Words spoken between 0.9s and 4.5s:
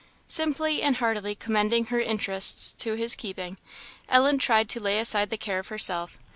heartily commending her interests to his keeping, Ellen